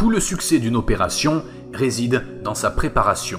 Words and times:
Tout 0.00 0.08
le 0.08 0.18
succès 0.18 0.58
d'une 0.58 0.76
opération 0.76 1.44
réside 1.74 2.42
dans 2.42 2.54
sa 2.54 2.70
préparation. 2.70 3.38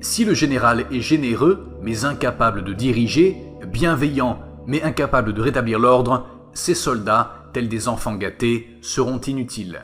Si 0.00 0.24
le 0.24 0.34
général 0.34 0.86
est 0.90 1.00
généreux, 1.00 1.78
mais 1.80 2.04
incapable 2.04 2.64
de 2.64 2.72
diriger, 2.72 3.36
bienveillant, 3.68 4.40
mais 4.66 4.82
incapable 4.82 5.32
de 5.32 5.42
rétablir 5.42 5.78
l'ordre, 5.78 6.26
ses 6.52 6.74
soldats, 6.74 7.48
tels 7.52 7.68
des 7.68 7.86
enfants 7.86 8.16
gâtés, 8.16 8.66
seront 8.80 9.20
inutiles. 9.20 9.80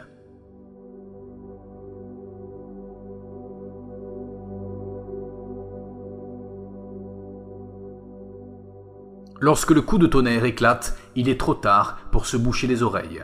Lorsque 9.40 9.72
le 9.72 9.82
coup 9.82 9.98
de 9.98 10.06
tonnerre 10.06 10.44
éclate, 10.44 10.96
il 11.16 11.28
est 11.28 11.38
trop 11.38 11.54
tard 11.54 11.98
pour 12.12 12.26
se 12.26 12.36
boucher 12.36 12.66
les 12.66 12.82
oreilles. 12.82 13.22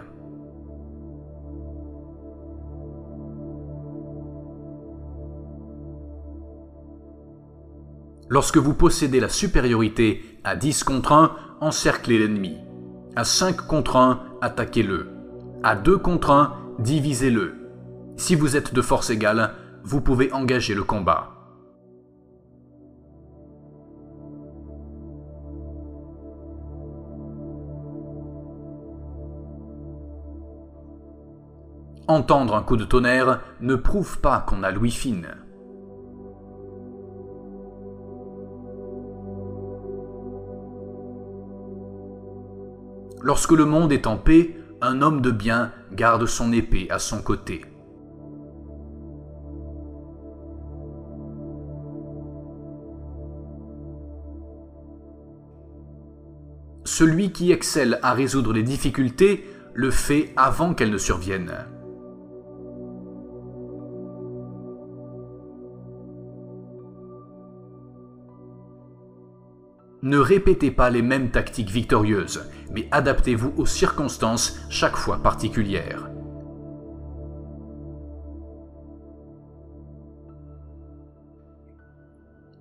Lorsque 8.28 8.58
vous 8.58 8.74
possédez 8.74 9.18
la 9.18 9.28
supériorité 9.28 10.38
à 10.44 10.54
10 10.54 10.84
contre 10.84 11.12
1, 11.12 11.32
encerclez 11.60 12.18
l'ennemi. 12.18 12.58
À 13.16 13.24
5 13.24 13.56
contre 13.66 13.96
1, 13.96 14.20
attaquez-le. 14.40 15.08
À 15.64 15.74
2 15.74 15.98
contre 15.98 16.30
1, 16.30 16.54
divisez-le. 16.78 17.54
Si 18.16 18.34
vous 18.34 18.56
êtes 18.56 18.72
de 18.72 18.82
force 18.82 19.10
égale, 19.10 19.54
vous 19.82 20.00
pouvez 20.00 20.32
engager 20.32 20.74
le 20.74 20.84
combat. 20.84 21.39
Entendre 32.10 32.56
un 32.56 32.62
coup 32.62 32.76
de 32.76 32.84
tonnerre 32.84 33.40
ne 33.60 33.76
prouve 33.76 34.18
pas 34.18 34.40
qu'on 34.40 34.64
a 34.64 34.72
l'ouïe 34.72 34.90
fine. 34.90 35.28
Lorsque 43.22 43.52
le 43.52 43.64
monde 43.64 43.92
est 43.92 44.08
en 44.08 44.16
paix, 44.16 44.56
un 44.80 45.02
homme 45.02 45.20
de 45.20 45.30
bien 45.30 45.70
garde 45.92 46.26
son 46.26 46.52
épée 46.52 46.88
à 46.90 46.98
son 46.98 47.22
côté. 47.22 47.64
Celui 56.82 57.30
qui 57.30 57.52
excelle 57.52 58.00
à 58.02 58.14
résoudre 58.14 58.52
les 58.52 58.64
difficultés 58.64 59.46
le 59.74 59.92
fait 59.92 60.32
avant 60.36 60.74
qu'elles 60.74 60.90
ne 60.90 60.98
surviennent. 60.98 61.54
Ne 70.02 70.16
répétez 70.16 70.70
pas 70.70 70.88
les 70.88 71.02
mêmes 71.02 71.30
tactiques 71.30 71.68
victorieuses, 71.68 72.48
mais 72.72 72.88
adaptez-vous 72.90 73.52
aux 73.58 73.66
circonstances 73.66 74.58
chaque 74.70 74.96
fois 74.96 75.18
particulières. 75.18 76.08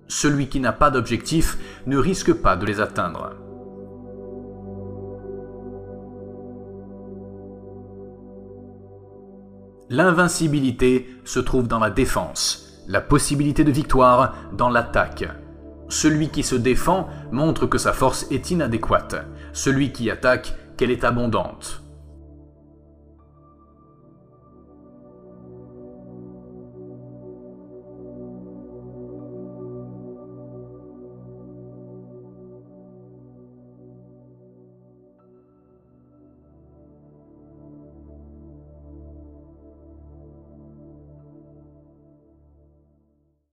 Celui 0.06 0.48
qui 0.48 0.60
n'a 0.60 0.72
pas 0.72 0.90
d'objectif 0.90 1.56
ne 1.86 1.96
risque 1.96 2.34
pas 2.34 2.56
de 2.56 2.66
les 2.66 2.80
atteindre. 2.80 3.30
L'invincibilité 9.88 11.08
se 11.24 11.40
trouve 11.40 11.68
dans 11.68 11.78
la 11.78 11.90
défense, 11.90 12.84
la 12.86 13.00
possibilité 13.00 13.64
de 13.64 13.72
victoire 13.72 14.36
dans 14.52 14.68
l'attaque. 14.68 15.24
Celui 15.90 16.28
qui 16.28 16.44
se 16.44 16.54
défend 16.54 17.08
montre 17.32 17.66
que 17.66 17.76
sa 17.76 17.92
force 17.92 18.26
est 18.30 18.52
inadéquate, 18.52 19.26
celui 19.52 19.90
qui 19.90 20.08
attaque 20.08 20.54
qu'elle 20.76 20.92
est 20.92 21.02
abondante. 21.02 21.82